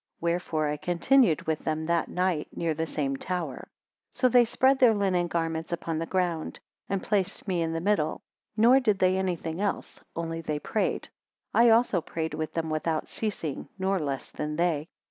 [0.19, 3.57] Wherefore I continued with them that night near the same tower.
[4.09, 7.81] 103 So they spread their linen garments upon the ground; and placed me in the
[7.81, 8.23] middle,
[8.57, 11.09] nor did they anything else, only they prayed.
[11.51, 14.87] 104 I also prayed with them without ceasing, nor less than they.